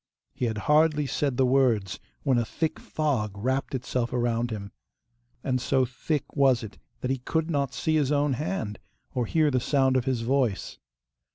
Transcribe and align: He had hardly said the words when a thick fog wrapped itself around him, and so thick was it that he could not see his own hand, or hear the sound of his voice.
He 0.33 0.45
had 0.45 0.57
hardly 0.65 1.05
said 1.05 1.37
the 1.37 1.45
words 1.45 1.99
when 2.23 2.39
a 2.39 2.43
thick 2.43 2.79
fog 2.79 3.37
wrapped 3.37 3.75
itself 3.75 4.11
around 4.11 4.49
him, 4.49 4.71
and 5.43 5.61
so 5.61 5.85
thick 5.85 6.35
was 6.35 6.63
it 6.63 6.79
that 7.01 7.11
he 7.11 7.19
could 7.19 7.51
not 7.51 7.71
see 7.75 7.97
his 7.97 8.11
own 8.11 8.33
hand, 8.33 8.79
or 9.13 9.27
hear 9.27 9.51
the 9.51 9.59
sound 9.59 9.95
of 9.95 10.05
his 10.05 10.21
voice. 10.21 10.79